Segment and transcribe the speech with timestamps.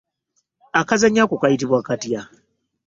[0.81, 2.21] Akazannyo ako kayitibwa kyatya?